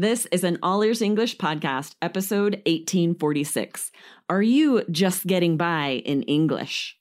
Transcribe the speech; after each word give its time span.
This 0.00 0.28
is 0.30 0.44
an 0.44 0.58
All 0.62 0.84
Ears 0.84 1.02
English 1.02 1.38
podcast, 1.38 1.96
episode 2.00 2.62
1846. 2.66 3.90
Are 4.30 4.40
you 4.40 4.84
just 4.92 5.26
getting 5.26 5.56
by 5.56 6.02
in 6.04 6.22
English? 6.22 6.96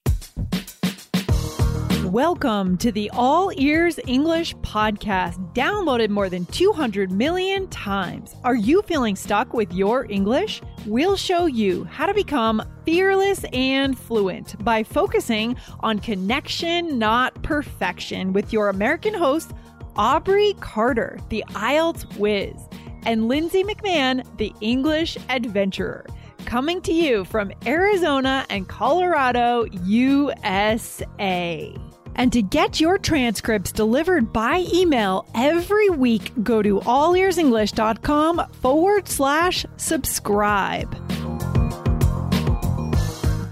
Welcome 2.05 2.75
to 2.77 2.91
the 2.91 3.11
All 3.13 3.51
Ears 3.55 3.99
English 4.07 4.55
podcast, 4.63 5.37
downloaded 5.53 6.09
more 6.09 6.27
than 6.27 6.47
200 6.47 7.11
million 7.11 7.67
times. 7.67 8.33
Are 8.43 8.55
you 8.55 8.82
feeling 8.82 9.16
stuck 9.16 9.54
with 9.54 9.71
your 9.71 10.09
English? 10.09 10.64
We'll 10.88 11.18
show 11.18 11.45
you 11.45 11.84
how 11.84 12.07
to 12.07 12.16
become 12.16 12.64
fearless 12.84 13.45
and 13.54 13.95
fluent 13.95 14.55
by 14.66 14.82
focusing 14.82 15.55
on 15.82 16.00
connection, 16.00 16.98
not 16.98 17.43
perfection, 17.43 18.34
with 18.34 18.52
your 18.52 18.70
American 18.70 19.14
host, 19.14 19.52
Aubrey 19.98 20.55
Carter, 20.59 21.20
the 21.29 21.43
IELTS 21.50 22.18
whiz 22.18 22.66
and 23.04 23.27
Lindsay 23.27 23.64
McMahon, 23.64 24.25
the 24.38 24.54
English 24.61 25.17
adventurer, 25.30 26.05
coming 26.45 26.81
to 26.81 26.94
you 26.94 27.26
from 27.26 27.52
Arizona 27.66 28.45
and 28.49 28.67
Colorado, 28.67 29.66
USA. 29.84 31.75
And 32.16 32.34
to 32.34 32.41
get 32.41 32.80
your 32.81 32.98
transcripts 32.98 33.72
delivered 33.72 34.34
by 34.34 34.66
email 34.73 35.27
every 35.36 35.89
week, 35.89 36.31
go 36.44 36.63
to 36.63 36.80
allearsenglish.com 36.80 38.52
forward 38.53 39.08
slash 39.08 39.66
subscribe. 39.77 40.91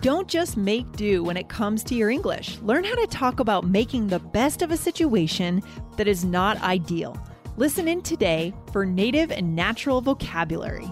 Don't 0.02 0.28
just 0.28 0.56
make 0.56 0.92
do 0.94 1.24
when 1.24 1.36
it 1.36 1.50
comes 1.50 1.84
to 1.86 1.96
your 1.96 2.12
English. 2.12 2.60
Learn 2.62 2.84
how 2.84 2.94
to 2.94 3.08
talk 3.08 3.40
about 3.40 3.66
making 3.66 4.08
the 4.08 4.20
best 4.20 4.62
of 4.62 4.70
a 4.70 4.78
situation 4.78 5.64
that 5.98 6.08
is 6.08 6.24
not 6.24 6.62
ideal. 6.62 7.18
Listen 7.58 7.88
in 7.88 8.02
today 8.02 8.54
for 8.74 8.86
native 8.86 9.32
and 9.32 9.56
natural 9.56 10.02
vocabulary. 10.02 10.92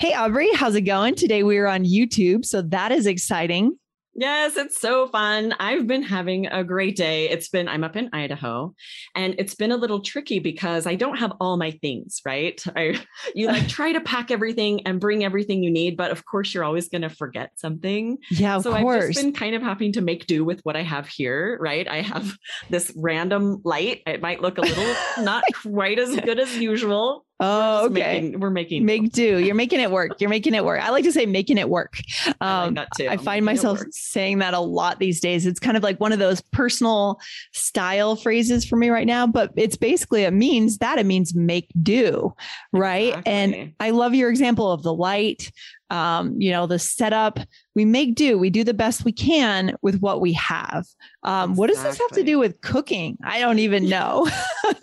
Hey, 0.00 0.14
Aubrey, 0.14 0.50
how's 0.54 0.76
it 0.76 0.80
going? 0.80 1.14
Today 1.14 1.42
we 1.42 1.58
are 1.58 1.66
on 1.66 1.84
YouTube, 1.84 2.46
so 2.46 2.62
that 2.62 2.90
is 2.90 3.06
exciting. 3.06 3.76
Yes, 4.14 4.56
it's 4.56 4.80
so 4.80 5.08
fun. 5.08 5.54
I've 5.60 5.86
been 5.86 6.02
having 6.02 6.46
a 6.46 6.64
great 6.64 6.96
day. 6.96 7.28
It's 7.28 7.50
been, 7.50 7.68
I'm 7.68 7.84
up 7.84 7.96
in 7.96 8.08
Idaho 8.14 8.74
and 9.14 9.34
it's 9.36 9.54
been 9.54 9.72
a 9.72 9.76
little 9.76 10.00
tricky 10.00 10.38
because 10.38 10.86
I 10.86 10.94
don't 10.94 11.18
have 11.18 11.34
all 11.38 11.58
my 11.58 11.72
things, 11.82 12.22
right? 12.24 12.58
I, 12.76 12.98
you 13.34 13.48
like 13.48 13.68
try 13.68 13.92
to 13.92 14.00
pack 14.00 14.30
everything 14.30 14.86
and 14.86 14.98
bring 14.98 15.22
everything 15.22 15.62
you 15.62 15.70
need, 15.70 15.98
but 15.98 16.10
of 16.10 16.24
course 16.24 16.54
you're 16.54 16.64
always 16.64 16.88
going 16.88 17.02
to 17.02 17.10
forget 17.10 17.50
something. 17.56 18.16
Yeah, 18.30 18.56
of 18.56 18.62
so 18.62 18.74
course. 18.74 19.04
I've 19.04 19.12
just 19.12 19.22
been 19.22 19.34
kind 19.34 19.54
of 19.54 19.60
having 19.60 19.92
to 19.92 20.00
make 20.00 20.26
do 20.26 20.46
with 20.46 20.60
what 20.62 20.76
I 20.76 20.82
have 20.82 21.08
here, 21.08 21.58
right? 21.60 21.86
I 21.86 22.00
have 22.00 22.34
this 22.70 22.90
random 22.96 23.60
light. 23.64 24.00
It 24.06 24.22
might 24.22 24.40
look 24.40 24.56
a 24.56 24.62
little 24.62 24.94
not 25.18 25.44
quite 25.62 25.98
as 25.98 26.16
good 26.16 26.40
as 26.40 26.56
usual, 26.56 27.26
Oh, 27.42 27.84
we're 27.84 27.90
okay. 27.90 28.20
Making, 28.20 28.40
we're 28.40 28.50
making 28.50 28.84
make 28.84 29.12
do. 29.12 29.38
You're 29.38 29.54
making 29.54 29.80
it 29.80 29.90
work. 29.90 30.20
You're 30.20 30.30
making 30.30 30.54
it 30.54 30.64
work. 30.64 30.80
I 30.82 30.90
like 30.90 31.04
to 31.04 31.12
say 31.12 31.24
making 31.24 31.56
it 31.56 31.70
work. 31.70 31.98
Um, 32.26 32.34
I, 32.40 32.64
like 32.64 32.74
that 32.74 32.88
too. 32.96 33.08
I 33.08 33.16
find 33.16 33.44
myself 33.44 33.80
saying 33.90 34.38
that 34.38 34.52
a 34.52 34.60
lot 34.60 34.98
these 34.98 35.20
days. 35.20 35.46
It's 35.46 35.58
kind 35.58 35.76
of 35.76 35.82
like 35.82 35.98
one 36.00 36.12
of 36.12 36.18
those 36.18 36.40
personal 36.40 37.18
style 37.52 38.14
phrases 38.14 38.64
for 38.66 38.76
me 38.76 38.90
right 38.90 39.06
now, 39.06 39.26
but 39.26 39.52
it's 39.56 39.76
basically 39.76 40.24
it 40.24 40.32
means 40.32 40.78
that 40.78 40.98
it 40.98 41.06
means 41.06 41.34
make 41.34 41.70
do, 41.82 42.34
right? 42.72 43.08
Exactly. 43.08 43.32
And 43.32 43.74
I 43.80 43.90
love 43.90 44.14
your 44.14 44.28
example 44.28 44.70
of 44.70 44.82
the 44.82 44.92
light. 44.92 45.50
Um, 45.90 46.40
you 46.40 46.50
know, 46.50 46.66
the 46.66 46.78
setup, 46.78 47.38
we 47.74 47.84
make 47.84 48.14
do, 48.14 48.38
we 48.38 48.50
do 48.50 48.64
the 48.64 48.74
best 48.74 49.04
we 49.04 49.12
can 49.12 49.74
with 49.82 50.00
what 50.00 50.20
we 50.20 50.32
have. 50.34 50.86
Um, 51.22 51.50
exactly. 51.50 51.54
What 51.58 51.66
does 51.68 51.82
this 51.82 51.98
have 51.98 52.10
to 52.12 52.22
do 52.22 52.38
with 52.38 52.60
cooking? 52.60 53.18
I 53.22 53.40
don't 53.40 53.58
even 53.58 53.88
know. 53.88 54.28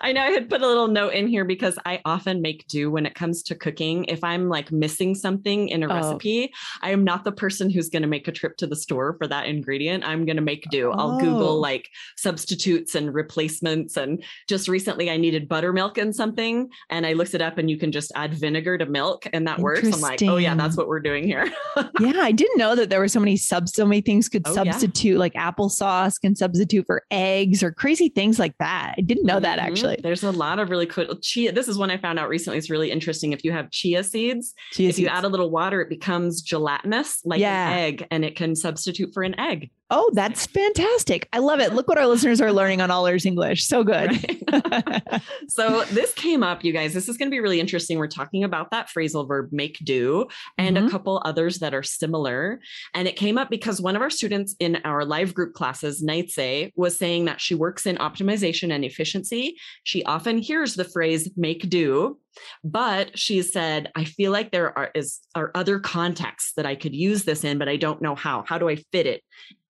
I 0.00 0.12
know 0.12 0.22
I 0.22 0.30
had 0.30 0.48
put 0.48 0.62
a 0.62 0.66
little 0.66 0.88
note 0.88 1.14
in 1.14 1.26
here 1.26 1.44
because 1.44 1.78
I 1.84 2.00
often 2.04 2.40
make 2.42 2.66
do 2.68 2.90
when 2.90 3.06
it 3.06 3.14
comes 3.14 3.42
to 3.44 3.54
cooking. 3.54 4.04
If 4.04 4.22
I'm 4.22 4.48
like 4.48 4.70
missing 4.70 5.14
something 5.14 5.68
in 5.68 5.82
a 5.82 5.86
oh. 5.86 5.94
recipe, 5.94 6.52
I 6.82 6.90
am 6.90 7.04
not 7.04 7.24
the 7.24 7.32
person 7.32 7.70
who's 7.70 7.88
going 7.88 8.02
to 8.02 8.08
make 8.08 8.28
a 8.28 8.32
trip 8.32 8.56
to 8.58 8.66
the 8.66 8.76
store 8.76 9.16
for 9.18 9.26
that 9.26 9.46
ingredient. 9.46 10.04
I'm 10.04 10.24
going 10.24 10.36
to 10.36 10.42
make 10.42 10.68
do. 10.70 10.90
Oh. 10.90 10.96
I'll 10.96 11.18
Google 11.18 11.60
like 11.60 11.88
substitutes 12.16 12.94
and 12.94 13.12
replacements. 13.12 13.96
And 13.96 14.22
just 14.48 14.68
recently 14.68 15.10
I 15.10 15.16
needed 15.16 15.48
buttermilk 15.48 15.98
in 15.98 16.12
something 16.12 16.68
and 16.90 17.06
I 17.06 17.14
looked 17.14 17.34
it 17.34 17.42
up 17.42 17.58
and 17.58 17.70
you 17.70 17.76
can 17.76 17.92
just 17.92 18.12
add 18.14 18.34
vinegar 18.34 18.78
to 18.78 18.86
milk 18.86 19.26
and 19.32 19.46
that 19.46 19.58
works. 19.58 19.92
I'm 19.92 20.00
like, 20.00 20.22
oh 20.22 20.36
yeah, 20.36 20.47
that's 20.56 20.76
what 20.76 20.88
we're 20.88 21.00
doing 21.00 21.24
here. 21.24 21.50
yeah, 22.00 22.20
I 22.20 22.32
didn't 22.32 22.58
know 22.58 22.74
that 22.74 22.90
there 22.90 23.00
were 23.00 23.08
so 23.08 23.20
many 23.20 23.36
sub 23.36 23.68
so 23.68 23.84
many 23.84 24.00
things 24.00 24.28
could 24.28 24.42
oh, 24.46 24.54
substitute 24.54 25.12
yeah. 25.12 25.18
like 25.18 25.34
applesauce 25.34 26.20
can 26.20 26.36
substitute 26.36 26.86
for 26.86 27.02
eggs 27.10 27.62
or 27.62 27.72
crazy 27.72 28.08
things 28.08 28.38
like 28.38 28.56
that. 28.58 28.94
I 28.96 29.00
didn't 29.00 29.24
know 29.24 29.34
mm-hmm. 29.34 29.42
that 29.42 29.58
actually. 29.58 29.98
There's 30.02 30.22
a 30.22 30.30
lot 30.30 30.58
of 30.58 30.70
really 30.70 30.86
cool 30.86 31.16
chia. 31.20 31.52
This 31.52 31.68
is 31.68 31.78
one 31.78 31.90
I 31.90 31.98
found 31.98 32.18
out 32.18 32.28
recently. 32.28 32.58
It's 32.58 32.70
really 32.70 32.90
interesting. 32.90 33.32
If 33.32 33.44
you 33.44 33.52
have 33.52 33.70
chia 33.70 34.04
seeds, 34.04 34.54
chia 34.72 34.88
if 34.88 34.96
seeds. 34.96 34.98
you 35.00 35.08
add 35.08 35.24
a 35.24 35.28
little 35.28 35.50
water, 35.50 35.80
it 35.80 35.88
becomes 35.88 36.42
gelatinous 36.42 37.20
like 37.24 37.40
yeah. 37.40 37.68
an 37.68 37.78
egg 37.78 38.06
and 38.10 38.24
it 38.24 38.36
can 38.36 38.54
substitute 38.54 39.12
for 39.12 39.22
an 39.22 39.38
egg. 39.38 39.70
Oh, 39.90 40.10
that's 40.12 40.44
fantastic. 40.44 41.28
I 41.32 41.38
love 41.38 41.60
it. 41.60 41.72
Look 41.72 41.88
what 41.88 41.96
our 41.96 42.06
listeners 42.06 42.42
are 42.42 42.52
learning 42.52 42.82
on 42.82 42.90
All 42.90 43.06
Ears 43.06 43.24
English. 43.24 43.64
So 43.64 43.82
good. 43.82 44.10
Right? 44.52 45.22
so 45.48 45.84
this 45.84 46.12
came 46.12 46.42
up, 46.42 46.62
you 46.62 46.74
guys. 46.74 46.92
This 46.92 47.08
is 47.08 47.16
going 47.16 47.30
to 47.30 47.34
be 47.34 47.40
really 47.40 47.58
interesting. 47.58 47.98
We're 47.98 48.06
talking 48.06 48.44
about 48.44 48.70
that 48.70 48.88
phrasal 48.88 49.26
verb 49.26 49.48
make 49.50 49.78
do 49.78 50.26
and 50.58 50.76
mm-hmm. 50.76 50.86
a 50.86 50.90
couple 50.90 51.22
others 51.24 51.60
that 51.60 51.72
are 51.72 51.82
similar. 51.82 52.60
And 52.92 53.08
it 53.08 53.16
came 53.16 53.38
up 53.38 53.48
because 53.48 53.80
one 53.80 53.96
of 53.96 54.02
our 54.02 54.10
students 54.10 54.54
in 54.60 54.76
our 54.84 55.06
live 55.06 55.32
group 55.32 55.54
classes, 55.54 56.02
Nightse, 56.02 56.70
was 56.76 56.94
saying 56.98 57.24
that 57.24 57.40
she 57.40 57.54
works 57.54 57.86
in 57.86 57.96
optimization 57.96 58.70
and 58.70 58.84
efficiency. 58.84 59.56
She 59.84 60.04
often 60.04 60.36
hears 60.36 60.74
the 60.74 60.84
phrase 60.84 61.30
make 61.36 61.68
do 61.70 62.18
but 62.62 63.18
she 63.18 63.42
said 63.42 63.90
i 63.96 64.04
feel 64.04 64.30
like 64.30 64.52
there 64.52 64.76
are 64.78 64.90
is 64.94 65.18
are 65.34 65.50
other 65.56 65.80
contexts 65.80 66.52
that 66.54 66.66
i 66.66 66.76
could 66.76 66.94
use 66.94 67.24
this 67.24 67.42
in 67.42 67.58
but 67.58 67.68
i 67.68 67.76
don't 67.76 68.00
know 68.00 68.14
how 68.14 68.44
how 68.46 68.58
do 68.58 68.68
i 68.68 68.76
fit 68.92 69.06
it 69.06 69.22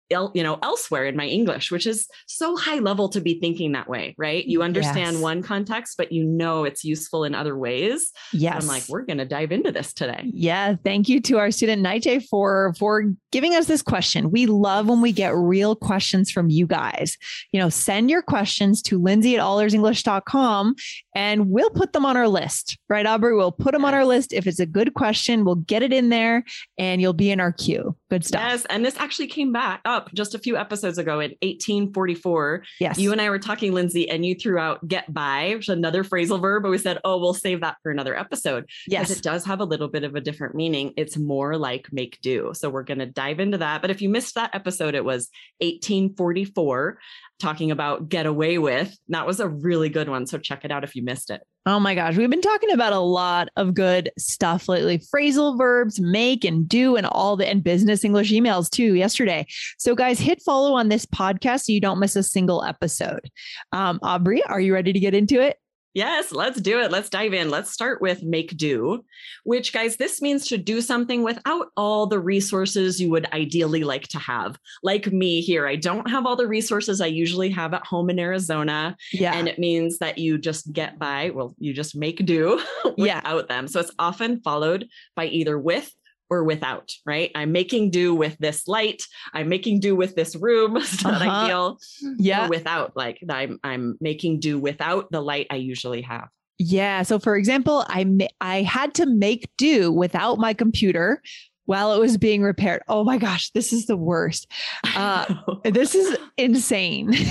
you 0.10 0.44
know 0.44 0.60
elsewhere 0.62 1.06
in 1.06 1.16
my 1.16 1.26
english 1.26 1.72
which 1.72 1.88
is 1.88 2.08
so 2.28 2.56
high 2.56 2.80
level 2.80 3.10
to 3.10 3.22
be 3.22 3.40
thinking 3.40 3.72
that 3.72 3.90
way 3.90 4.16
right? 4.18 4.46
You 4.46 4.64
understand 4.64 5.14
yes. 5.14 5.22
one 5.22 5.42
context 5.42 5.96
but 5.98 6.12
you 6.12 6.24
know 6.24 6.64
it's 6.64 6.84
useful 6.84 7.24
in 7.24 7.36
other 7.36 7.58
ways. 7.58 8.12
Yes 8.34 8.62
i'm 8.62 8.68
like 8.68 8.84
we're 8.90 9.04
going 9.04 9.18
to 9.18 9.26
dive 9.26 9.52
into 9.52 9.72
this 9.72 9.94
today. 9.94 10.30
Yeah 10.34 10.76
thank 10.84 11.10
you 11.10 11.20
to 11.22 11.38
our 11.38 11.52
student 11.52 11.84
Nightjay 11.84 12.26
for 12.28 12.74
for 12.78 13.14
giving 13.32 13.56
us 13.56 13.68
this 13.68 13.82
question. 13.82 14.32
We 14.32 14.46
love 14.46 14.88
when 14.88 15.02
we 15.02 15.12
get 15.12 15.36
real 15.36 15.76
questions 15.76 16.32
from 16.32 16.50
you 16.50 16.68
guys. 16.68 17.18
You 17.52 17.60
know 17.60 17.70
send 17.70 18.10
your 18.10 18.22
questions 18.22 18.82
to 18.84 19.02
lindsay 19.02 19.36
at 19.36 19.42
allearsenglish.com 19.42 20.76
and 21.16 21.50
we'll 21.50 21.70
put 21.70 21.94
them 21.94 22.06
on 22.06 22.18
our 22.18 22.28
list 22.28 22.78
right 22.90 23.06
aubrey? 23.06 23.36
We'll 23.36 23.52
put 23.52 23.74
them 23.74 23.86
on 23.86 23.94
our 23.94 24.06
list. 24.06 24.34
If 24.34 24.48
it's 24.48 24.60
a 24.60 24.66
good 24.66 24.94
question 24.94 25.46
we'll 25.46 25.56
get 25.56 25.84
it 25.84 25.94
in 25.94 26.10
there 26.10 26.44
and 26.78 27.02
you'll 27.02 27.14
be 27.14 27.32
in 27.32 27.40
our 27.40 27.52
queue. 27.52 27.96
Good 28.10 28.26
stuff. 28.26 28.42
Yes 28.42 28.66
and 28.70 28.86
this 28.86 28.98
actually 28.98 29.28
came 29.28 29.52
back 29.52 29.82
oh, 29.86 29.95
up 29.96 30.14
just 30.14 30.36
a 30.36 30.40
few 30.40 30.58
episodes 30.58 30.98
ago 30.98 31.20
in 31.20 31.32
1844. 31.42 32.64
Yes. 32.80 33.00
You 33.00 33.12
and 33.12 33.22
I 33.22 33.30
were 33.30 33.40
talking, 33.40 33.74
Lindsay, 33.74 34.10
and 34.10 34.26
you 34.26 34.36
threw 34.36 34.60
out 34.60 34.86
get 34.88 35.12
by, 35.14 35.54
which 35.56 35.70
is 35.70 35.70
another 35.70 36.04
phrasal 36.04 36.42
verb, 36.42 36.64
but 36.64 36.70
we 36.70 36.78
said, 36.78 37.00
oh, 37.04 37.18
we'll 37.18 37.34
save 37.34 37.62
that 37.62 37.78
for 37.82 37.92
another 37.92 38.18
episode. 38.18 38.70
Yes. 38.88 39.10
It 39.10 39.24
does 39.24 39.46
have 39.46 39.62
a 39.62 39.66
little 39.66 39.88
bit 39.88 40.04
of 40.04 40.16
a 40.16 40.22
different 40.22 40.56
meaning. 40.56 40.94
It's 40.98 41.18
more 41.18 41.58
like 41.58 41.88
make 41.92 42.20
do. 42.22 42.52
So 42.54 42.70
we're 42.70 42.84
going 42.84 43.00
to 43.00 43.06
dive 43.06 43.40
into 43.40 43.58
that. 43.60 43.82
But 43.82 43.92
if 43.92 44.02
you 44.02 44.10
missed 44.10 44.36
that 44.36 44.54
episode, 44.54 44.96
it 44.96 45.06
was 45.06 45.30
1844 45.60 47.00
talking 47.40 47.72
about 47.72 48.10
get 48.10 48.26
away 48.26 48.58
with. 48.58 48.98
That 49.10 49.28
was 49.28 49.40
a 49.40 49.48
really 49.48 49.90
good 49.90 50.10
one. 50.10 50.26
So 50.26 50.38
check 50.38 50.66
it 50.66 50.72
out 50.72 50.84
if 50.84 50.96
you 50.96 51.04
missed 51.04 51.30
it. 51.30 51.42
Oh 51.68 51.80
my 51.80 51.96
gosh. 51.96 52.16
We've 52.16 52.30
been 52.30 52.42
talking 52.42 52.72
about 52.72 52.94
a 52.94 53.00
lot 53.00 53.50
of 53.56 53.74
good 53.74 54.12
stuff 54.20 54.70
lately 54.70 55.00
phrasal 55.00 55.58
verbs, 55.58 56.00
make 56.00 56.46
and 56.46 56.70
do, 56.70 56.96
and 56.96 57.08
all 57.08 57.36
the 57.36 57.48
and 57.48 57.64
business 57.64 58.04
English 58.04 58.32
emails 58.32 58.70
too 58.70 58.94
yesterday. 58.94 59.48
So, 59.80 59.96
guys, 59.96 60.20
hit 60.20 60.44
follow 60.44 60.74
on 60.74 60.90
this 60.90 61.08
podcast 61.08 61.64
so 61.64 61.74
you 61.74 61.82
don't 61.82 62.00
miss 62.00 62.16
a 62.16 62.22
single 62.22 62.64
episode. 62.64 63.32
Um, 63.72 64.00
Aubrey, 64.04 64.44
are 64.44 64.60
you 64.60 64.74
ready 64.74 64.94
to 64.94 65.00
get 65.00 65.16
into 65.16 65.42
it? 65.42 65.58
Yes, 65.96 66.34
let's 66.34 66.60
do 66.60 66.82
it. 66.82 66.92
Let's 66.92 67.10
dive 67.10 67.34
in. 67.34 67.50
Let's 67.50 67.72
start 67.72 68.02
with 68.02 68.22
make 68.22 68.58
do, 68.58 69.04
which, 69.46 69.72
guys, 69.72 69.96
this 69.96 70.22
means 70.22 70.46
to 70.48 70.58
do 70.58 70.82
something 70.82 71.24
without 71.24 71.68
all 71.78 72.06
the 72.06 72.20
resources 72.20 73.00
you 73.00 73.10
would 73.12 73.32
ideally 73.32 73.86
like 73.86 74.10
to 74.10 74.20
have. 74.20 74.60
Like 74.84 75.12
me 75.14 75.40
here, 75.40 75.66
I 75.68 75.78
don't 75.78 76.10
have 76.10 76.26
all 76.26 76.36
the 76.36 76.48
resources 76.48 77.00
I 77.00 77.06
usually 77.08 77.50
have 77.52 77.74
at 77.74 77.86
home 77.86 78.10
in 78.10 78.20
Arizona. 78.20 78.98
Yeah. 79.14 79.34
And 79.34 79.48
it 79.48 79.58
means 79.58 79.98
that 80.00 80.18
you 80.18 80.38
just 80.38 80.74
get 80.74 81.00
by, 81.00 81.30
well, 81.30 81.56
you 81.60 81.74
just 81.74 81.96
make 81.96 82.26
do 82.26 82.62
Yeah. 82.98 83.16
without 83.22 83.48
them. 83.48 83.68
So 83.70 83.80
it's 83.80 83.92
often 83.98 84.42
followed 84.42 84.88
by 85.16 85.28
either 85.28 85.58
with 85.58 85.90
or 86.30 86.44
without, 86.44 86.92
right? 87.06 87.32
I'm 87.36 87.52
making 87.52 87.92
do 87.92 88.16
with 88.16 88.38
this 88.40 88.68
light. 88.68 89.04
I'm 89.34 89.48
making 89.50 89.80
do 89.80 89.96
with 89.96 90.16
this 90.16 90.36
room. 90.36 90.74
Not 91.04 91.06
Uh-huh. 91.06 91.30
ideal. 91.46 91.78
yeah. 92.18 92.48
Without, 92.48 92.96
like 92.96 93.20
I'm 93.30 93.60
I'm 93.64 93.98
making 94.02 94.40
do 94.40 94.60
without 94.60 95.12
the 95.12 95.22
light 95.22 95.48
I 95.50 95.56
usually 95.58 96.02
have. 96.02 96.28
Yeah. 96.58 97.04
So, 97.04 97.20
for 97.20 97.36
example, 97.36 97.86
I 97.90 98.28
I 98.42 98.62
had 98.64 98.94
to 98.96 99.06
make 99.06 99.50
do 99.58 99.92
without 99.92 100.38
my 100.40 100.54
computer 100.54 101.22
while 101.66 101.94
it 101.94 102.00
was 102.00 102.18
being 102.18 102.42
repaired. 102.42 102.82
Oh 102.88 103.04
my 103.04 103.18
gosh, 103.18 103.52
this 103.52 103.74
is 103.74 103.86
the 103.86 103.98
worst. 103.98 104.48
Uh, 104.96 105.26
This 105.64 105.96
is 105.96 106.18
insane. 106.38 107.14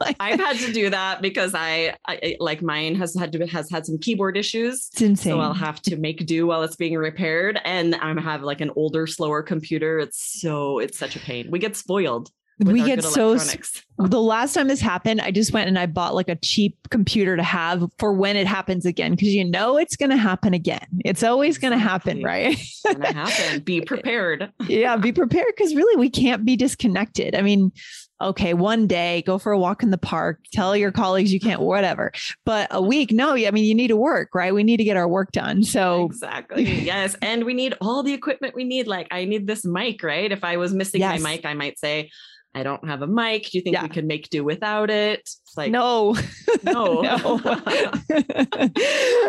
Like, 0.00 0.16
I've 0.20 0.40
had 0.40 0.56
to 0.58 0.72
do 0.72 0.88
that 0.90 1.20
because 1.20 1.54
I, 1.54 1.94
I 2.06 2.36
like 2.40 2.62
mine 2.62 2.94
has 2.96 3.14
had 3.14 3.32
to 3.32 3.46
has 3.46 3.70
had 3.70 3.84
some 3.86 3.98
keyboard 3.98 4.36
issues. 4.36 4.88
it's 4.92 5.02
insane. 5.02 5.32
So 5.32 5.40
I'll 5.40 5.52
have 5.54 5.80
to 5.82 5.96
make 5.96 6.24
do 6.26 6.46
while 6.46 6.62
it's 6.62 6.76
being 6.76 6.94
repaired. 6.96 7.58
And 7.64 7.94
I'm 7.96 8.16
have 8.16 8.42
like 8.42 8.60
an 8.60 8.70
older, 8.76 9.06
slower 9.06 9.42
computer. 9.42 9.98
It's 9.98 10.40
so 10.40 10.78
it's 10.78 10.98
such 10.98 11.16
a 11.16 11.18
pain. 11.20 11.50
We 11.50 11.58
get 11.58 11.76
spoiled. 11.76 12.30
We 12.60 12.82
get 12.84 13.02
so 13.02 13.36
the 13.98 14.20
last 14.20 14.54
time 14.54 14.68
this 14.68 14.80
happened, 14.80 15.20
I 15.20 15.30
just 15.30 15.52
went 15.52 15.68
and 15.68 15.78
I 15.78 15.86
bought 15.86 16.14
like 16.14 16.28
a 16.28 16.36
cheap 16.36 16.76
computer 16.90 17.36
to 17.36 17.42
have 17.42 17.84
for 17.98 18.12
when 18.12 18.36
it 18.36 18.46
happens 18.46 18.86
again 18.86 19.12
because 19.12 19.28
you 19.28 19.44
know 19.44 19.76
it's 19.76 19.96
going 19.96 20.10
to 20.10 20.16
happen 20.16 20.54
again. 20.54 20.86
It's 21.04 21.22
always 21.22 21.58
going 21.58 21.72
to 21.72 21.78
happen, 21.78 22.22
right? 22.22 22.56
It's 22.58 22.82
gonna 22.84 23.12
happen. 23.12 23.60
Be 23.60 23.80
prepared. 23.86 24.52
yeah, 24.68 24.96
be 24.96 25.12
prepared 25.12 25.52
because 25.56 25.74
really 25.74 25.96
we 25.96 26.10
can't 26.10 26.44
be 26.44 26.56
disconnected. 26.56 27.34
I 27.34 27.42
mean, 27.42 27.72
okay, 28.20 28.54
one 28.54 28.86
day 28.86 29.22
go 29.26 29.38
for 29.38 29.52
a 29.52 29.58
walk 29.58 29.82
in 29.82 29.90
the 29.90 29.98
park, 29.98 30.40
tell 30.52 30.76
your 30.76 30.92
colleagues 30.92 31.32
you 31.32 31.40
can't, 31.40 31.60
whatever. 31.60 32.12
But 32.44 32.68
a 32.70 32.82
week, 32.82 33.12
no, 33.12 33.34
I 33.34 33.50
mean, 33.50 33.64
you 33.64 33.74
need 33.74 33.88
to 33.88 33.96
work, 33.96 34.34
right? 34.34 34.52
We 34.54 34.62
need 34.62 34.76
to 34.78 34.84
get 34.84 34.96
our 34.96 35.08
work 35.08 35.32
done. 35.32 35.62
So, 35.64 36.04
Exactly. 36.06 36.64
Yes. 36.90 37.16
And 37.22 37.44
we 37.44 37.54
need 37.54 37.74
all 37.80 38.02
the 38.02 38.12
equipment 38.12 38.54
we 38.54 38.64
need. 38.64 38.86
Like 38.86 39.08
I 39.10 39.24
need 39.24 39.46
this 39.46 39.64
mic, 39.64 40.02
right? 40.02 40.30
If 40.30 40.44
I 40.44 40.56
was 40.56 40.72
missing 40.74 41.00
Yes. 41.00 41.20
my 41.20 41.30
mic, 41.32 41.44
I 41.46 41.54
might 41.54 41.78
say, 41.78 42.10
I 42.52 42.64
don't 42.64 42.84
have 42.88 43.00
a 43.02 43.06
mic. 43.06 43.44
Do 43.44 43.58
you 43.58 43.62
think 43.62 43.74
Yeah. 43.74 43.84
we 43.84 43.88
could 43.90 44.04
make 44.06 44.28
do 44.28 44.42
without 44.42 44.90
it? 44.90 45.20
It's 45.20 45.52
like 45.56 45.70
no. 45.70 46.16
no. 46.64 47.00
no. 47.00 47.40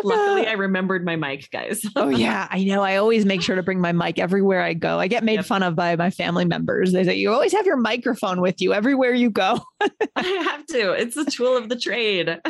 Luckily, 0.04 0.46
I 0.46 0.54
remembered 0.56 1.04
my 1.04 1.14
mic, 1.16 1.48
guys. 1.50 1.82
oh, 1.96 2.08
yeah, 2.08 2.48
I 2.50 2.64
know. 2.64 2.82
I 2.82 2.96
always 2.96 3.24
make 3.24 3.42
sure 3.42 3.54
to 3.56 3.62
bring 3.62 3.80
my 3.80 3.92
mic 3.92 4.18
everywhere 4.18 4.62
I 4.62 4.74
go. 4.74 4.98
I 4.98 5.06
get 5.06 5.22
made 5.24 5.34
Yep. 5.36 5.44
fun 5.46 5.62
of 5.62 5.76
by 5.76 5.94
my 5.96 6.10
family 6.10 6.44
members. 6.44 6.92
They 6.92 7.04
say, 7.04 7.14
you 7.14 7.32
always 7.32 7.52
have 7.52 7.64
your 7.66 7.76
microphone 7.76 8.40
with 8.40 8.60
you 8.60 8.72
everywhere 8.82 9.14
you 9.14 9.30
go. 9.30 9.60
I 10.16 10.22
have 10.22 10.66
to. 10.66 10.92
It's 10.92 11.16
a 11.16 11.24
tool 11.24 11.56
of 11.56 11.68
the 11.68 11.76
trade. 11.76 12.28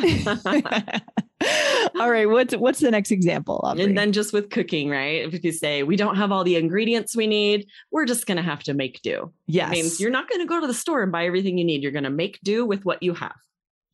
All 1.99 2.09
right. 2.09 2.27
What's 2.27 2.55
what's 2.55 2.79
the 2.79 2.89
next 2.89 3.11
example? 3.11 3.61
Aubrey? 3.63 3.83
and 3.83 3.97
then 3.97 4.11
just 4.11 4.33
with 4.33 4.49
cooking, 4.49 4.89
right? 4.89 5.31
If 5.31 5.43
you 5.43 5.51
say 5.51 5.83
we 5.83 5.95
don't 5.95 6.15
have 6.15 6.31
all 6.31 6.43
the 6.43 6.55
ingredients 6.55 7.15
we 7.15 7.27
need, 7.27 7.67
we're 7.91 8.05
just 8.05 8.25
going 8.25 8.37
to 8.37 8.43
have 8.43 8.63
to 8.63 8.73
make 8.73 9.01
do. 9.03 9.31
yes. 9.45 9.69
It 9.69 9.71
means 9.71 9.99
you're 9.99 10.11
not 10.11 10.29
going 10.29 10.41
to 10.41 10.47
go 10.47 10.59
to 10.59 10.67
the 10.67 10.73
store 10.73 11.03
and 11.03 11.11
buy 11.11 11.25
everything 11.25 11.57
you 11.57 11.65
need. 11.65 11.83
You're 11.83 11.91
going 11.91 12.05
to 12.05 12.09
make 12.09 12.39
do 12.43 12.65
with 12.65 12.85
what 12.85 13.03
you 13.03 13.13
have. 13.13 13.35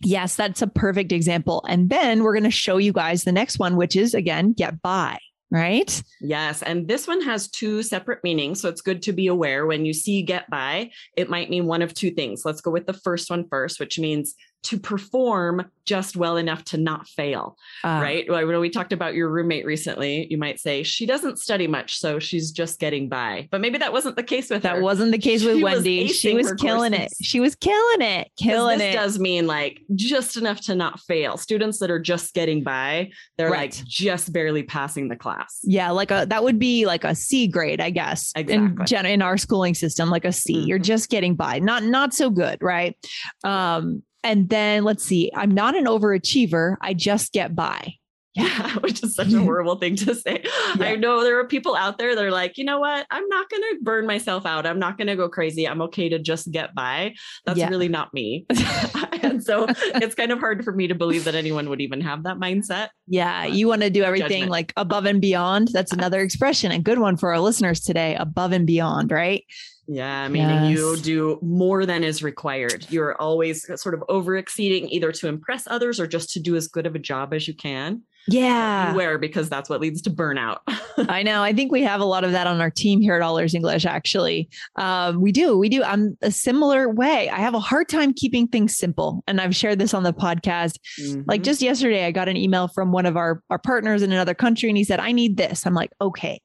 Yes, 0.02 0.36
that's 0.36 0.62
a 0.62 0.68
perfect 0.68 1.12
example. 1.12 1.66
And 1.68 1.90
then 1.90 2.24
we're 2.24 2.34
going 2.34 2.44
to 2.44 2.52
show 2.52 2.78
you 2.78 2.94
guys 2.94 3.24
the 3.26 3.34
next 3.34 3.60
one, 3.60 3.76
which 3.76 3.96
is 3.96 4.14
again, 4.14 4.54
get 4.54 4.82
by, 4.82 5.18
right? 5.52 6.02
Yes. 6.22 6.62
And 6.62 6.88
this 6.88 7.08
one 7.08 7.22
has 7.22 7.50
two 7.50 7.82
separate 7.84 8.24
meanings. 8.24 8.62
So 8.62 8.70
it's 8.70 8.82
good 8.82 9.02
to 9.04 9.14
be 9.14 9.28
aware 9.28 9.66
when 9.66 9.86
you 9.86 9.94
see 9.94 10.22
get 10.22 10.50
by, 10.50 10.92
it 11.18 11.30
might 11.30 11.50
mean 11.50 11.66
one 11.66 11.82
of 11.82 11.94
two 11.94 12.12
things. 12.12 12.44
Let's 12.46 12.62
go 12.62 12.72
with 12.72 12.86
the 12.86 12.94
first 12.94 13.30
one 13.30 13.48
first, 13.50 13.80
which 13.80 13.98
means 13.98 14.36
to 14.64 14.78
perform 14.80 15.66
just 15.86 16.16
well 16.16 16.38
enough 16.38 16.64
to 16.66 16.78
not 16.78 17.08
fail, 17.08 17.58
Uh, 17.84 18.00
right? 18.02 18.30
When 18.30 18.60
we 18.60 18.70
talked 18.70 18.94
about 18.94 19.16
your 19.16 19.30
roommate 19.30 19.66
recently, 19.66 20.28
you 20.30 20.38
might 20.38 20.60
say 20.60 20.84
she 20.84 21.08
doesn't 21.08 21.40
study 21.40 21.66
much, 21.66 21.98
so 21.98 22.20
she's 22.20 22.52
just 22.52 22.80
getting 22.80 23.10
by. 23.10 23.48
But 23.50 23.62
maybe 23.62 23.80
that 23.80 23.92
wasn't 23.92 24.16
the 24.16 24.22
case 24.24 24.50
with 24.52 24.62
That 24.64 24.76
her. 24.76 24.82
wasn't 24.84 25.12
the 25.12 25.18
case 25.30 25.44
with 25.44 25.58
She 25.58 25.64
was 25.64 25.74
Wendy. 25.76 26.08
she 26.10 26.34
was 26.36 26.54
killing 26.54 26.94
it. 26.94 27.12
She 27.24 27.40
was 27.40 27.56
killing 27.56 28.02
it, 28.02 28.30
killing 28.38 28.78
this 28.78 28.94
it. 28.94 28.98
does 28.98 29.18
mean 29.18 29.48
like 29.48 29.82
just 29.96 30.38
enough 30.38 30.62
to 30.62 30.76
not 30.76 31.00
fail. 31.00 31.38
Students 31.38 31.80
that 31.80 31.90
are 31.90 32.00
just 32.00 32.34
getting 32.36 32.64
by, 32.64 33.10
they're 33.38 33.50
Right. 33.50 33.76
like 33.76 33.88
just 33.88 34.32
barely 34.32 34.62
passing 34.64 35.08
the 35.08 35.16
class. 35.16 35.60
yeah, 35.64 35.90
like 35.90 36.12
a 36.12 36.28
that 36.30 36.44
would 36.44 36.60
be 36.60 36.86
like 36.86 37.04
a 37.04 37.16
C 37.16 37.48
grade, 37.48 37.82
I 37.82 37.90
guess. 37.90 38.32
In 38.36 38.42
Exactly. 38.50 38.86
gen- 38.86 39.06
in 39.08 39.22
our 39.24 39.38
schooling 39.38 39.74
system, 39.74 40.10
like 40.12 40.26
a 40.26 40.32
C. 40.34 40.60
You're 40.60 40.78
Mhm. 40.80 40.84
just 40.84 41.10
getting 41.10 41.34
by. 41.36 41.58
Not 41.60 41.84
not 41.84 42.14
so 42.14 42.30
good, 42.30 42.62
right? 42.62 42.96
Um, 43.44 44.04
and 44.24 44.50
then 44.50 44.84
let's 44.84 45.04
see. 45.04 45.32
I'm 45.36 45.52
not 45.52 45.76
an 45.76 45.86
overachiever. 45.86 46.76
I 46.82 46.94
just 46.94 47.32
get 47.34 47.56
by. 47.56 47.94
Yeah, 48.36 48.74
which 48.80 49.04
is 49.04 49.16
such 49.16 49.34
a 49.34 49.40
horrible 49.42 49.78
thing 49.78 49.96
to 49.98 50.14
say. 50.14 50.44
I 50.80 50.96
know 50.96 51.24
there 51.24 51.40
are 51.40 51.48
people 51.48 51.76
out 51.76 51.98
there 51.98 52.16
that 52.16 52.24
are 52.24 52.32
like, 52.32 52.58
you 52.58 52.64
know 52.64 52.80
what? 52.80 53.06
I'm 53.10 53.28
not 53.28 53.50
going 53.50 53.64
to 53.64 53.80
burn 53.82 54.06
myself 54.06 54.46
out. 54.46 54.68
I'm 54.68 54.78
not 54.80 54.98
going 54.98 55.08
to 55.08 55.16
go 55.16 55.28
crazy. 55.30 55.68
I'm 55.68 55.82
okay 55.84 56.10
to 56.10 56.20
just 56.20 56.52
get 56.52 56.76
by. 56.76 57.16
That's 57.46 57.58
Yeah. 57.58 57.70
really 57.70 57.88
not 57.90 58.14
me. 58.14 58.46
and 59.24 59.44
so 59.44 59.66
it's 59.68 60.14
kind 60.16 60.32
of 60.32 60.40
hard 60.40 60.64
for 60.64 60.72
me 60.74 60.88
to 60.88 60.96
believe 60.96 61.24
that 61.24 61.34
anyone 61.36 61.70
would 61.70 61.82
even 61.82 62.02
have 62.02 62.24
that 62.24 62.38
mindset. 62.38 62.90
Yeah, 63.08 63.46
you 63.46 63.68
want 63.68 63.82
to 63.82 63.90
do 63.90 64.04
everything 64.04 64.30
judgment. 64.30 64.52
like 64.52 64.74
above 64.78 65.06
and 65.06 65.20
beyond. 65.20 65.70
That's 65.74 65.92
another 65.92 66.22
expression, 66.22 66.72
a 66.72 66.80
good 66.80 67.00
one 67.00 67.18
for 67.18 67.34
our 67.34 67.40
listeners 67.40 67.80
today. 67.82 68.16
Above 68.16 68.52
and 68.52 68.68
beyond, 68.68 69.12
right? 69.12 69.44
Yeah, 69.92 70.28
meaning 70.28 70.66
you 70.72 70.98
do 70.98 71.40
more 71.42 71.84
than 71.88 72.04
is 72.04 72.22
required. 72.22 72.86
You're 72.92 73.20
always 73.20 73.66
sort 73.82 73.96
of 73.96 74.04
over 74.08 74.38
exceeding 74.38 74.88
either 74.90 75.12
to 75.14 75.28
impress 75.28 75.66
others 75.66 76.00
or 76.00 76.06
just 76.06 76.30
to 76.34 76.40
do 76.40 76.56
as 76.56 76.68
good 76.68 76.86
of 76.86 76.94
a 76.94 77.00
job 77.00 77.34
as 77.34 77.48
you 77.48 77.56
can. 77.56 78.04
Yeah. 78.28 78.92
Beware 78.92 79.18
because 79.18 79.50
that's 79.50 79.70
what 79.70 79.82
leads 79.82 80.02
to 80.04 80.12
burnout. 80.12 80.58
I 81.10 81.24
know. 81.24 81.42
I 81.42 81.54
think 81.54 81.72
we 81.72 81.82
have 81.84 82.02
a 82.02 82.06
lot 82.06 82.24
of 82.24 82.34
that 82.34 82.46
on 82.46 82.62
our 82.62 82.70
team 82.70 83.02
here 83.02 83.16
at 83.16 83.22
All 83.24 83.40
Ears 83.40 83.56
English, 83.56 83.86
actually. 83.86 84.50
Um, 84.76 85.22
we 85.22 85.32
do. 85.32 85.58
We 85.58 85.70
do. 85.70 85.82
I'm 85.84 86.16
a 86.22 86.30
similar 86.30 86.90
way. 86.94 87.30
I 87.30 87.38
have 87.38 87.56
a 87.56 87.60
hard 87.60 87.88
time 87.90 88.14
keeping 88.14 88.48
things 88.48 88.78
simple. 88.78 89.24
And 89.26 89.42
I've 89.42 89.56
shared 89.56 89.80
this 89.80 89.96
on 89.96 90.04
the 90.04 90.14
podcast. 90.14 90.74
Like 91.26 91.42
Mhm. 91.42 91.46
just 91.46 91.62
yesterday, 91.64 92.06
I 92.06 92.12
got 92.12 92.28
an 92.30 92.38
email 92.38 92.68
from 92.68 92.92
one 92.92 93.08
of 93.08 93.18
our, 93.18 93.42
our 93.50 93.58
partners 93.58 94.04
in 94.04 94.12
another 94.12 94.36
country 94.36 94.70
and 94.70 94.78
he 94.78 94.84
said, 94.84 95.00
I 95.00 95.12
need 95.12 95.38
this. 95.38 95.66
I'm 95.66 95.74
like, 95.74 95.92
okay. 96.00 96.40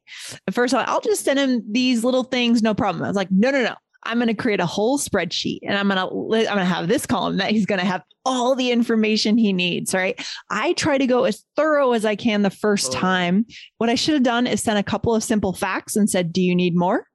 At 0.46 0.54
first, 0.54 0.72
I- 0.72 0.84
I'll 0.84 1.00
just 1.02 1.24
send 1.24 1.38
him 1.38 1.60
these 1.70 2.02
little 2.04 2.24
things, 2.24 2.62
no 2.62 2.72
problem. 2.72 3.04
I 3.04 3.08
was 3.08 3.16
like, 3.16 3.28
no, 3.36 3.50
no, 3.50 3.62
no. 3.62 3.74
I'm 4.06 4.18
going 4.18 4.28
to 4.28 4.34
create 4.34 4.60
a 4.60 4.66
whole 4.66 4.98
spreadsheet 4.98 5.60
and 5.62 5.78
I'm 5.78 5.88
going 5.88 5.96
to 5.96 6.04
I'm 6.50 6.56
going 6.56 6.58
to 6.58 6.64
have 6.66 6.88
this 6.88 7.06
column 7.06 7.38
that 7.38 7.52
he's 7.52 7.64
going 7.64 7.80
to 7.80 7.86
have 7.86 8.02
all 8.26 8.54
the 8.54 8.70
information 8.70 9.38
he 9.38 9.50
needs, 9.52 9.94
right? 9.94 10.22
I 10.50 10.74
try 10.74 10.98
to 10.98 11.06
go 11.06 11.24
as 11.24 11.42
thorough 11.56 11.92
as 11.92 12.04
I 12.04 12.14
can 12.14 12.42
the 12.42 12.50
first 12.50 12.94
Oh. 12.94 12.98
time. 12.98 13.46
What 13.78 13.88
I 13.88 13.94
should 13.94 14.12
have 14.14 14.22
done 14.22 14.46
is 14.46 14.62
sent 14.62 14.78
a 14.78 14.82
couple 14.82 15.14
of 15.14 15.24
simple 15.24 15.54
facts 15.54 15.96
and 15.96 16.08
said, 16.10 16.32
"Do 16.34 16.42
you 16.42 16.54
need 16.54 16.76
more?" 16.76 17.06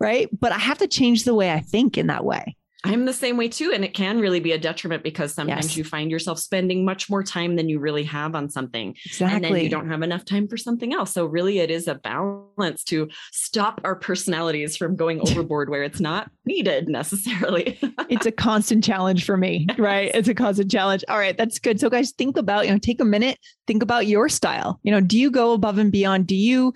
Right? 0.00 0.28
But 0.38 0.52
I 0.52 0.58
have 0.58 0.78
to 0.78 0.88
change 0.88 1.24
the 1.24 1.34
way 1.34 1.52
I 1.52 1.60
think 1.60 1.98
in 1.98 2.06
that 2.06 2.24
way. 2.24 2.56
I'm 2.84 3.04
the 3.04 3.12
same 3.12 3.36
way 3.36 3.48
too. 3.48 3.72
And 3.74 3.84
it 3.84 3.92
can 3.94 4.20
really 4.20 4.40
be 4.40 4.52
a 4.52 4.58
detriment 4.58 5.02
because 5.02 5.34
sometimes 5.34 5.66
Yes. 5.66 5.76
you 5.76 5.84
find 5.84 6.10
yourself 6.10 6.38
spending 6.38 6.84
much 6.84 7.10
more 7.10 7.22
time 7.22 7.56
than 7.56 7.68
you 7.68 7.78
really 7.78 8.04
have 8.04 8.34
on 8.34 8.48
something. 8.48 8.96
And 9.20 9.44
then 9.44 9.56
you 9.56 9.68
don't 9.68 9.88
have 9.88 10.02
enough 10.02 10.24
time 10.24 10.48
for 10.48 10.56
something 10.56 10.94
else. 10.94 11.12
So 11.12 11.26
really 11.26 11.58
it 11.58 11.70
is 11.70 11.88
a 11.88 11.94
balance 11.96 12.82
to 12.84 13.08
stop 13.32 13.80
our 13.84 13.96
personalities 13.96 14.76
from 14.76 14.96
going 14.96 15.20
overboard 15.28 15.68
where 15.68 15.82
it's 15.82 16.00
not 16.00 16.30
needed 16.46 16.88
necessarily. 16.88 17.78
it's 18.08 18.26
a 18.26 18.32
constant 18.32 18.82
challenge 18.82 19.24
for 19.24 19.36
me, 19.36 19.66
right? 19.76 20.10
It's 20.14 20.28
a 20.28 20.34
constant 20.34 20.70
challenge. 20.70 21.04
All 21.08 21.18
right, 21.18 21.36
that's 21.36 21.58
good. 21.58 21.80
So 21.80 21.90
guys, 21.90 22.12
think 22.12 22.36
about, 22.36 22.66
you 22.66 22.72
know, 22.72 22.78
take 22.78 23.00
a 23.00 23.04
minute, 23.04 23.38
think 23.66 23.82
about 23.82 24.06
your 24.06 24.28
style. 24.28 24.80
You 24.82 24.92
know, 24.92 25.00
do 25.00 25.18
you 25.18 25.30
go 25.30 25.52
above 25.52 25.76
and 25.78 25.92
beyond? 25.92 26.26
Do 26.26 26.36
you 26.36 26.72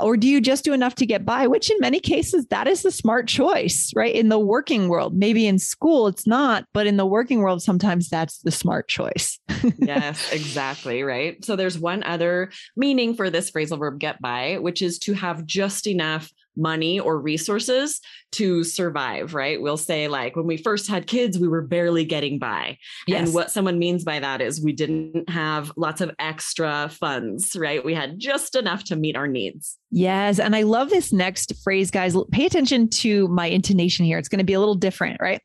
or 0.00 0.16
do 0.16 0.26
you 0.26 0.40
just 0.40 0.64
do 0.64 0.72
enough 0.72 0.94
to 0.96 1.06
get 1.06 1.24
by? 1.24 1.46
Which 1.46 1.70
in 1.70 1.76
many 1.80 2.00
cases 2.00 2.46
that 2.46 2.66
is 2.66 2.82
the 2.82 2.90
smart 2.90 3.28
choice, 3.28 3.92
right? 3.94 4.14
In 4.14 4.30
the 4.30 4.38
working 4.38 4.88
world. 4.88 5.14
Maybe 5.14 5.33
in 5.36 5.58
school 5.58 6.06
it's 6.06 6.26
not, 6.26 6.66
but 6.72 6.86
in 6.86 6.96
the 6.96 7.06
working 7.06 7.40
world 7.40 7.62
sometimes 7.62 8.08
that's 8.08 8.38
the 8.38 8.50
smart 8.50 8.88
choice. 8.88 9.38
yes, 9.78 10.32
exactly. 10.32 11.02
Right. 11.02 11.44
So 11.44 11.56
there's 11.56 11.78
one 11.78 12.02
other 12.02 12.50
meaning 12.76 13.14
for 13.14 13.30
this 13.30 13.50
phrasal 13.50 13.78
verb 13.78 13.98
get 13.98 14.20
by, 14.20 14.58
which 14.58 14.82
is 14.82 14.98
to 15.00 15.14
have 15.14 15.44
just 15.44 15.86
enough 15.86 16.30
money 16.56 17.00
or 17.00 17.18
resources 17.20 18.00
to 18.32 18.64
survive, 18.64 19.34
right? 19.34 19.60
We'll 19.60 19.76
say, 19.76 20.08
like, 20.08 20.36
when 20.36 20.46
we 20.46 20.56
first 20.56 20.88
had 20.88 21.06
kids, 21.06 21.38
we 21.38 21.48
were 21.48 21.62
barely 21.62 22.04
getting 22.04 22.38
by. 22.38 22.78
And 23.08 23.32
what 23.34 23.50
someone 23.50 23.78
means 23.78 24.04
by 24.04 24.20
that 24.20 24.40
is 24.40 24.62
we 24.62 24.72
didn't 24.72 25.28
have 25.30 25.72
lots 25.76 26.00
of 26.00 26.10
extra 26.18 26.88
funds, 26.88 27.56
right? 27.56 27.84
We 27.84 27.94
had 27.94 28.18
just 28.18 28.54
enough 28.56 28.84
to 28.84 28.96
meet 28.96 29.16
our 29.16 29.26
needs. 29.28 29.78
Yes. 29.90 30.38
And 30.38 30.56
I 30.56 30.62
love 30.62 30.90
this 30.90 31.12
next 31.12 31.52
phrase, 31.62 31.90
guys. 31.90 32.16
Pay 32.32 32.46
attention 32.46 32.88
to 32.90 33.28
my 33.28 33.46
intonation 33.46 34.04
here. 34.04 34.18
It's 34.18 34.28
going 34.28 34.38
to 34.38 34.44
be 34.44 34.54
a 34.54 34.58
little 34.60 34.74
different, 34.74 35.20
right? 35.20 35.40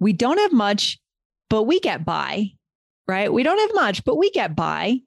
We 0.00 0.12
don't 0.12 0.38
have 0.38 0.52
much, 0.52 0.98
but 1.50 1.64
we 1.64 1.80
get 1.80 2.04
by. 2.04 2.52
right? 3.08 3.32
We 3.32 3.42
don't 3.42 3.58
have 3.58 3.74
much, 3.74 4.04
but 4.04 4.16
we 4.16 4.30
get 4.30 4.54
by. 4.54 5.00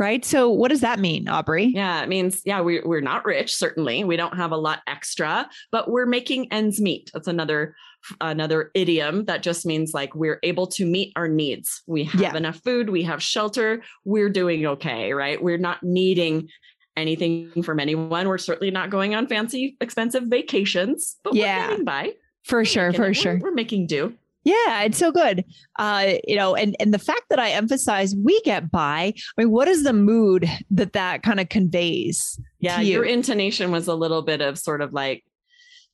Right. 0.00 0.24
So, 0.24 0.48
what 0.48 0.70
does 0.70 0.80
that 0.80 0.98
mean, 0.98 1.28
Aubrey? 1.28 1.66
Yeah, 1.66 2.02
it 2.02 2.08
means, 2.08 2.40
yeah, 2.46 2.62
we, 2.62 2.80
we're 2.80 3.02
not 3.02 3.26
rich, 3.26 3.54
certainly. 3.54 4.02
We 4.02 4.16
don't 4.16 4.34
have 4.34 4.50
a 4.50 4.56
lot 4.56 4.80
extra, 4.86 5.46
but 5.70 5.90
we're 5.90 6.06
making 6.06 6.50
ends 6.50 6.80
meet. 6.80 7.10
That's 7.12 7.28
another 7.28 7.76
another 8.22 8.70
idiom 8.74 9.26
that 9.26 9.42
just 9.42 9.66
means 9.66 9.92
like 9.92 10.14
we're 10.14 10.38
able 10.42 10.66
to 10.68 10.86
meet 10.86 11.12
our 11.16 11.28
needs. 11.28 11.82
We 11.86 12.04
have 12.04 12.18
yeah. 12.18 12.34
enough 12.34 12.62
food, 12.64 12.88
we 12.88 13.02
have 13.02 13.22
shelter, 13.22 13.82
we're 14.06 14.30
doing 14.30 14.64
okay, 14.64 15.12
right? 15.12 15.40
We're 15.42 15.58
not 15.58 15.82
needing 15.82 16.48
anything 16.96 17.62
from 17.62 17.78
anyone. 17.78 18.26
We're 18.26 18.38
certainly 18.38 18.70
not 18.70 18.88
going 18.88 19.14
on 19.14 19.26
fancy, 19.26 19.76
expensive 19.82 20.24
vacations, 20.28 21.16
but 21.22 21.34
yeah. 21.34 21.60
we're 21.60 21.68
getting 21.72 21.84
by. 21.84 22.14
For 22.44 22.64
sure, 22.64 22.94
for 22.94 23.12
sure. 23.12 23.34
We're, 23.34 23.50
we're 23.50 23.54
making 23.54 23.86
do. 23.86 24.14
Yeah, 24.44 24.82
it's 24.82 24.98
so 24.98 25.12
good. 25.12 25.44
Uh, 25.78 26.14
you 26.26 26.36
know, 26.36 26.54
and 26.54 26.74
and 26.80 26.94
the 26.94 26.98
fact 26.98 27.24
that 27.30 27.38
I 27.38 27.50
emphasize 27.50 28.14
we 28.16 28.40
get 28.42 28.70
by. 28.70 29.12
I 29.16 29.42
mean, 29.42 29.50
what 29.50 29.68
is 29.68 29.84
the 29.84 29.92
mood 29.92 30.48
that 30.70 30.94
that 30.94 31.22
kind 31.22 31.40
of 31.40 31.48
conveys? 31.48 32.40
Yeah, 32.58 32.80
you? 32.80 32.94
your 32.94 33.04
intonation 33.04 33.70
was 33.70 33.86
a 33.86 33.94
little 33.94 34.22
bit 34.22 34.40
of 34.40 34.58
sort 34.58 34.80
of 34.80 34.92
like, 34.92 35.24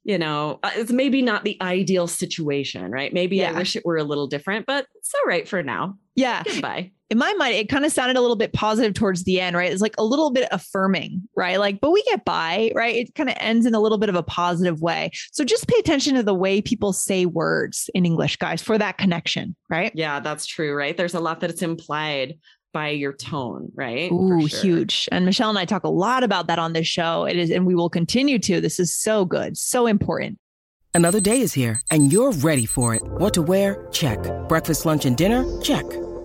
you 0.05 0.19
know, 0.19 0.61
uh, 0.63 0.71
it's 0.75 0.93
maybe 0.93 1.23
not 1.23 1.45
the 1.45 1.61
ideal 1.61 2.07
situation, 2.07 2.91
right? 2.91 3.13
Maybe 3.13 3.37
yeah. 3.37 3.51
I 3.51 3.53
wish 3.53 3.75
it 3.75 3.85
were 3.85 3.97
a 3.97 4.05
little 4.05 4.29
different, 4.29 4.67
but 4.67 4.87
it's 4.95 5.13
all 5.15 5.29
right 5.29 5.49
for 5.49 5.63
now. 5.63 5.99
Yeah. 6.15 6.43
Goodbye 6.45 6.93
in 7.09 7.19
my 7.19 7.33
mind, 7.35 7.55
it 7.55 7.69
kind 7.69 7.85
of 7.85 7.93
sounded 7.93 8.17
a 8.17 8.21
little 8.21 8.37
bit 8.37 8.53
positive 8.53 8.95
towards 8.95 9.23
the 9.25 9.41
end, 9.41 9.57
right? 9.57 9.71
It's 9.71 9.83
like 9.83 9.95
a 9.97 10.05
little 10.05 10.33
bit 10.33 10.49
affirming, 10.51 11.29
right? 11.37 11.59
Like, 11.61 11.81
but 11.81 11.93
we 11.93 12.03
get 12.03 12.25
by, 12.25 12.73
right? 12.75 12.97
It 12.97 13.15
kind 13.15 13.29
of 13.29 13.37
ends 13.39 13.65
in 13.65 13.75
a 13.75 13.81
little 13.81 13.99
bit 13.99 14.09
of 14.09 14.17
a 14.17 14.25
positive 14.25 14.81
way. 14.81 15.13
So 15.31 15.45
just 15.45 15.69
pay 15.69 15.79
attention 15.79 16.15
to 16.17 16.25
the 16.25 16.35
way 16.35 16.61
people 16.61 16.93
say 16.93 17.25
words 17.25 17.89
in 17.95 18.05
English, 18.05 18.37
guys, 18.37 18.61
for 18.61 18.77
that 18.79 18.99
connection, 18.99 19.55
right? 19.71 19.93
Yeah, 19.95 20.19
that's 20.19 20.47
true, 20.47 20.75
right? 20.75 20.97
There's 20.97 21.15
a 21.15 21.21
lot 21.21 21.39
that's 21.39 21.63
implied 21.63 22.39
by 22.73 22.89
your 22.89 23.13
tone, 23.13 23.71
right? 23.75 24.11
Ooh, 24.11 24.49
sure. 24.49 24.61
huge. 24.61 25.09
And 25.13 25.25
Michelle 25.25 25.49
and 25.49 25.59
I 25.59 25.65
talk 25.65 25.85
a 25.85 25.89
lot 25.89 26.25
about 26.25 26.49
that 26.49 26.59
on 26.59 26.73
this 26.73 26.89
show. 26.89 27.25
It 27.25 27.37
is, 27.37 27.51
and 27.51 27.67
we 27.67 27.77
will 27.77 27.89
continue 27.89 28.39
to. 28.41 28.61
This 28.61 28.81
is 28.81 28.95
so 28.95 29.25
good, 29.25 29.57
so 29.57 29.87
important. 29.87 30.39
Another 30.93 31.21
day 31.21 31.41
is 31.41 31.53
here, 31.53 31.81
and 31.91 32.13
you're 32.13 32.33
ready 32.33 32.67
for 32.67 32.95
it. 32.95 33.03
What 33.03 33.33
to 33.35 33.43
wear? 33.43 33.87
Check. 33.93 34.19
Breakfast, 34.49 34.85
lunch, 34.85 35.05
and 35.05 35.17
dinner? 35.17 35.45
Check. 35.61 35.85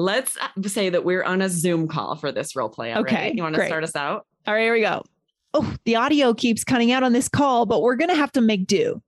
Let's 0.00 0.38
uh, 0.38 0.66
say 0.66 0.88
that 0.88 1.04
we're 1.04 1.22
on 1.22 1.42
a 1.42 1.48
Zoom 1.50 1.86
call 1.86 2.16
for 2.16 2.32
this 2.32 2.56
role 2.56 2.70
play. 2.70 2.94
Okay. 2.94 3.32
You 3.34 3.42
want 3.42 3.54
to 3.54 3.66
start 3.66 3.84
us 3.84 3.94
out? 3.94 4.26
All 4.46 4.54
right, 4.54 4.62
here 4.62 4.72
we 4.72 4.80
go. 4.80 5.04
Oh, 5.52 5.74
the 5.84 5.96
audio 5.96 6.32
keeps 6.32 6.64
cutting 6.64 6.90
out 6.90 7.02
on 7.02 7.12
this 7.12 7.28
call, 7.28 7.66
but 7.66 7.82
we're 7.82 7.96
going 7.96 8.08
to 8.08 8.16
have 8.16 8.32
to 8.32 8.40
make 8.40 8.66
do. 8.66 9.02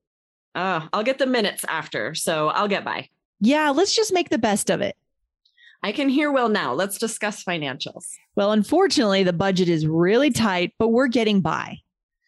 Uh, 0.54 0.86
I'll 0.92 1.02
get 1.02 1.18
the 1.18 1.26
minutes 1.26 1.64
after, 1.66 2.14
so 2.14 2.48
I'll 2.48 2.68
get 2.68 2.84
by. 2.84 3.08
Yeah, 3.40 3.70
let's 3.70 3.96
just 3.96 4.12
make 4.12 4.28
the 4.28 4.38
best 4.38 4.68
of 4.68 4.82
it. 4.82 4.96
I 5.82 5.92
can 5.92 6.10
hear 6.10 6.30
well 6.30 6.50
now. 6.50 6.74
Let's 6.74 6.98
discuss 6.98 7.42
financials. 7.42 8.10
Well, 8.36 8.52
unfortunately, 8.52 9.22
the 9.22 9.32
budget 9.32 9.70
is 9.70 9.86
really 9.86 10.30
tight, 10.30 10.74
but 10.78 10.88
we're 10.88 11.08
getting 11.08 11.40
by. 11.40 11.78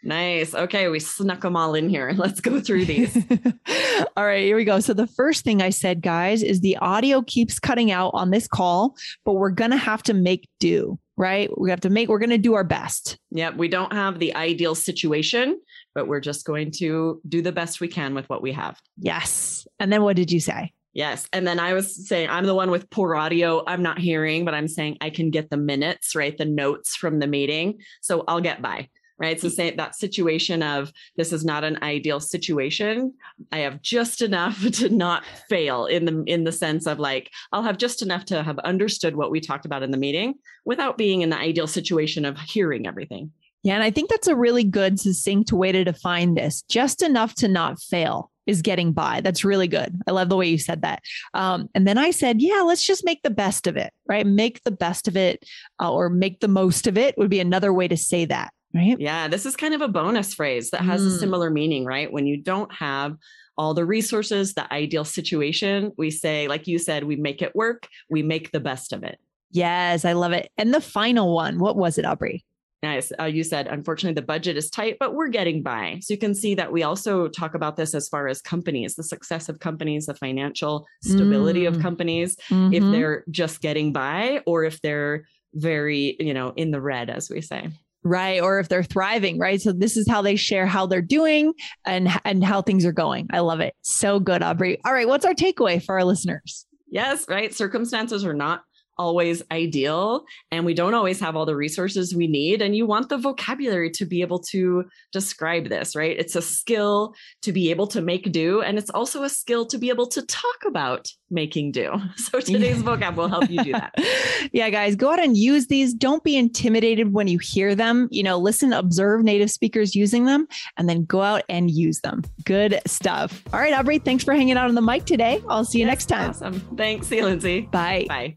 Nice. 0.05 0.55
Okay, 0.55 0.89
we 0.89 1.01
snuck 1.01 1.41
them 1.41 1.57
all 1.57 1.75
in 1.75 1.89
here. 1.89 2.13
Let's 2.17 2.41
go 2.41 2.61
through 2.61 2.85
these. 2.85 3.17
all 4.17 4.25
right, 4.25 4.45
here 4.45 4.57
we 4.57 4.65
go. 4.65 4.79
So 4.81 4.93
the 4.93 5.07
first 5.07 5.45
thing 5.45 5.63
I 5.63 5.71
said, 5.71 6.03
guys, 6.03 6.43
is 6.43 6.61
the 6.61 6.77
audio 6.77 7.23
keeps 7.23 7.59
cutting 7.59 7.91
out 7.91 8.11
on 8.13 8.31
this 8.31 8.47
call, 8.47 8.97
but 9.25 9.33
we're 9.33 9.51
going 9.51 9.71
to 9.71 9.79
have 9.79 10.03
to 10.05 10.15
make 10.15 10.47
do, 10.61 10.99
right? 11.17 11.51
We 11.59 11.71
have 11.71 11.81
to 11.81 11.91
make 11.91 12.11
we're 12.11 12.19
going 12.19 12.31
to 12.31 12.39
do 12.39 12.55
our 12.55 12.65
best. 12.65 13.19
Yep, 13.31 13.57
we 13.57 13.69
don't 13.69 13.93
have 13.95 14.19
the 14.19 14.37
ideal 14.37 14.75
situation, 14.75 15.59
but 15.95 16.07
we're 16.07 16.21
just 16.21 16.45
going 16.45 16.71
to 16.73 17.21
do 17.27 17.41
the 17.41 17.53
best 17.53 17.81
we 17.81 17.89
can 17.89 18.15
with 18.15 18.29
what 18.29 18.43
we 18.43 18.53
have. 18.53 18.79
Yes. 18.99 19.67
And 19.81 19.91
then 19.91 20.03
what 20.03 20.17
did 20.17 20.31
you 20.31 20.41
say? 20.41 20.73
Yes. 20.93 21.27
And 21.33 21.47
then 21.47 21.59
I 21.59 21.73
was 21.73 22.07
saying, 22.07 22.29
I'm 22.29 22.45
the 22.45 22.55
one 22.55 22.71
with 22.71 22.89
poor 22.91 23.17
audio. 23.17 23.65
I'm 23.67 23.83
not 23.83 23.99
hearing, 23.99 24.45
but 24.45 24.55
I'm 24.55 24.69
saying 24.69 24.99
I 25.01 25.11
can 25.11 25.31
get 25.31 25.51
the 25.51 25.57
minutes, 25.57 26.15
right? 26.15 26.37
The 26.37 26.45
notes 26.45 26.95
from 26.95 27.19
the 27.19 27.27
meeting. 27.27 27.81
So 28.01 28.23
I'll 28.29 28.41
get 28.41 28.63
by 28.63 28.89
right? 29.19 29.41
So 29.41 29.49
say 29.49 29.71
that 29.71 29.95
situation 29.95 30.63
of 30.63 30.93
this 31.17 31.33
is 31.33 31.45
not 31.45 31.65
an 31.65 31.79
ideal 31.83 32.21
situation. 32.21 33.15
I 33.53 33.59
have 33.59 33.83
just 33.83 34.23
enough 34.23 34.69
to 34.73 34.89
not 34.89 35.25
fail 35.49 35.87
in 35.87 36.05
the 36.05 36.25
in 36.27 36.45
the 36.45 36.53
sense 36.53 36.87
of 36.87 36.99
like 36.99 37.31
I'll 37.53 37.63
have 37.63 37.79
just 37.79 38.03
enough 38.03 38.25
to 38.27 38.43
have 38.43 38.59
understood 38.61 39.17
what 39.17 39.31
we 39.31 39.41
talked 39.41 39.67
about 39.67 39.83
in 39.83 39.91
the 39.91 39.99
meeting 39.99 40.35
without 40.65 40.99
being 40.99 41.23
in 41.23 41.31
the 41.31 41.39
ideal 41.39 41.67
situation 41.67 42.25
of 42.25 42.39
hearing 42.39 42.87
everything. 42.87 43.31
Yeah, 43.63 43.75
and 43.75 43.83
I 43.83 43.91
think 43.91 44.11
that's 44.11 44.29
a 44.29 44.37
really 44.37 44.65
good 44.65 45.01
succinct 45.01 45.51
way 45.51 45.73
to 45.73 45.85
define 45.85 46.35
this. 46.35 46.63
Just 46.69 47.03
enough 47.03 47.35
to 47.37 47.49
not 47.49 47.81
fail 47.81 48.31
is 48.47 48.61
getting 48.61 48.93
by. 48.93 49.23
That's 49.23 49.43
really 49.43 49.69
good. 49.69 49.99
I 50.07 50.11
love 50.11 50.29
the 50.29 50.37
way 50.37 50.47
you 50.47 50.59
said 50.59 50.83
that. 50.83 51.03
Um, 51.33 51.71
and 51.75 51.87
then 51.87 51.97
I 51.97 52.11
said, 52.11 52.43
yeah, 52.43 52.61
let's 52.61 52.87
just 52.87 53.07
make 53.07 53.23
the 53.23 53.31
best 53.31 53.67
of 53.67 53.79
it, 53.79 53.91
right? 54.07 54.27
Make 54.27 54.63
the 54.65 54.71
best 54.71 55.09
of 55.09 55.17
it 55.17 55.45
uh, 55.81 55.91
or 55.91 56.11
make 56.11 56.41
the 56.41 56.49
most 56.49 56.87
of 56.87 56.99
it 56.99 57.17
would 57.17 57.31
be 57.31 57.41
another 57.41 57.73
way 57.73 57.89
to 57.89 57.97
say 57.97 58.27
that 58.27 58.53
right? 58.75 58.99
Yeah, 58.99 59.29
this 59.29 59.47
is 59.47 59.57
kind 59.57 59.75
of 59.75 59.81
a 59.81 59.89
bonus 59.89 60.35
phrase 60.35 60.71
that 60.71 60.83
has 60.83 61.03
mm. 61.03 61.07
a 61.07 61.11
similar 61.11 61.51
meaning, 61.51 61.85
right? 61.85 62.13
When 62.13 62.27
you 62.27 62.37
don't 62.37 62.73
have 62.75 63.17
all 63.57 63.73
the 63.73 63.85
resources, 63.85 64.55
the 64.55 64.71
ideal 64.73 65.05
situation, 65.05 65.93
we 65.97 66.11
say, 66.11 66.49
like 66.49 66.67
you 66.67 66.79
said, 66.79 67.05
we 67.05 67.17
make 67.17 67.41
it 67.41 67.55
work, 67.55 67.89
we 68.11 68.23
make 68.23 68.51
the 68.51 68.61
best 68.61 68.93
of 68.93 69.05
it. 69.05 69.19
Yes, 69.51 70.05
I 70.05 70.15
love 70.15 70.33
it. 70.33 70.51
And 70.59 70.75
the 70.75 70.81
final 70.81 71.33
one, 71.33 71.61
what 71.61 71.77
was 71.77 71.97
it, 71.97 72.05
Aubrey? 72.05 72.45
Nice. 72.83 73.13
Uh, 73.19 73.25
you 73.25 73.45
said, 73.45 73.67
unfortunately, 73.69 74.15
the 74.15 74.27
budget 74.27 74.59
is 74.59 74.69
tight, 74.69 74.99
but 75.01 75.15
we're 75.15 75.29
getting 75.29 75.63
by. 75.63 76.01
So 76.03 76.13
you 76.13 76.19
can 76.19 76.35
see 76.35 76.55
that 76.57 76.71
we 76.71 76.83
also 76.83 77.29
talk 77.29 77.55
about 77.55 77.77
this 77.77 77.95
as 77.95 78.09
far 78.09 78.29
as 78.29 78.43
companies, 78.43 78.95
the 78.95 79.03
success 79.03 79.49
of 79.49 79.61
companies, 79.61 80.05
the 80.05 80.15
financial 80.15 80.87
stability 81.03 81.63
mm. 81.63 81.69
of 81.69 81.81
companies, 81.81 82.37
mm-hmm. 82.51 82.75
if 82.75 82.83
they're 82.83 83.25
just 83.31 83.63
getting 83.63 83.93
by 83.93 84.43
or 84.47 84.65
if 84.65 84.83
they're 84.83 85.27
very, 85.55 86.17
you 86.19 86.35
know, 86.35 86.53
in 86.57 86.73
the 86.73 86.81
red, 86.81 87.09
as 87.09 87.31
we 87.31 87.41
say 87.41 87.71
right? 88.05 88.41
Or 88.41 88.59
if 88.59 88.69
they're 88.69 88.83
thriving 88.83 89.39
right? 89.39 89.61
So 89.61 89.73
this 89.73 89.97
is 89.97 90.09
how 90.09 90.23
they 90.23 90.37
share 90.37 90.67
how 90.67 90.87
they're 90.87 91.03
doing 91.03 91.55
and 91.85 92.09
and 92.25 92.45
how 92.45 92.63
things 92.63 92.85
are 92.85 92.93
going. 92.93 93.29
I 93.33 93.41
love 93.41 93.61
it. 93.61 93.75
So 93.83 94.21
good 94.21 94.43
aubrey. 94.43 94.79
All 94.85 94.93
right 94.93 95.09
what's 95.09 95.25
our 95.25 95.35
takeaway 95.35 95.83
for 95.83 95.95
our 95.97 96.05
listeners? 96.05 96.67
Yes 96.89 97.27
right? 97.29 97.53
Circumstances 97.53 98.25
are 98.25 98.35
not 98.35 98.63
always 98.97 99.43
ideal 99.51 100.25
and 100.51 100.65
we 100.65 100.75
don't 100.75 100.95
always 100.95 101.21
have 101.21 101.37
all 101.37 101.47
the 101.47 101.57
resources 101.57 102.15
we 102.15 102.27
need 102.27 102.63
and 102.63 102.77
you 102.77 102.87
want 102.87 103.09
the 103.09 103.17
vocabulary 103.17 103.91
to 103.91 104.05
be 104.05 104.21
able 104.21 104.39
to 104.39 104.85
describe 105.13 105.69
this 105.69 105.97
right? 105.97 106.19
It's 106.19 106.37
a 106.37 106.43
skill 106.43 107.15
to 107.43 107.53
be 107.53 107.71
able 107.71 107.87
to 107.89 108.01
make 108.01 108.31
do 108.33 108.63
and 108.63 108.79
it's 108.79 108.91
also 108.91 109.23
a 109.23 109.29
skill 109.29 109.67
to 109.67 109.79
be 109.79 109.89
able 109.89 110.07
to 110.09 110.23
talk 110.27 110.65
about 110.67 111.09
making 111.31 111.73
do. 111.73 111.93
So 112.17 112.41
today's 112.41 112.83
vocab 112.83 113.17
will 113.17 113.29
help 113.29 113.51
you 113.51 113.63
do 113.63 113.73
that. 113.73 113.95
Yeah 114.53 114.71
guys 114.71 114.95
go 114.95 115.11
out 115.11 115.21
and 115.21 115.37
use 115.37 115.67
these. 115.67 115.95
Don't 115.95 116.23
be 116.23 116.37
intimidated 116.37 117.13
when 117.13 117.29
you 117.29 117.39
hear 117.39 117.75
them. 117.75 118.09
You 118.11 118.23
know 118.23 118.39
listen 118.39 118.73
observe 118.73 119.23
native 119.23 119.51
speakers 119.51 119.95
using 119.95 120.25
them 120.25 120.47
and 120.77 120.89
then 120.89 121.05
go 121.05 121.23
out 121.23 121.43
and 121.49 121.71
use 121.71 122.01
them. 122.01 122.23
Good 122.45 122.81
stuff. 122.87 123.43
All 123.53 123.61
right 123.61 123.73
aubrey 123.73 123.99
thanks 123.99 124.25
for 124.25 124.35
hanging 124.35 124.57
out 124.57 124.69
on 124.69 124.75
the 124.75 124.83
mic 124.83 125.05
today. 125.05 125.43
I'll 125.49 125.65
see 125.65 125.79
you 125.79 125.87
yes, 125.87 125.93
next 125.93 126.07
time. 126.07 126.31
awesome. 126.31 126.61
Thanks 126.77 127.09
see 127.09 127.17
you 127.17 127.25
lindsay. 127.25 127.63
Bye. 127.63 128.07
Bye 128.09 128.37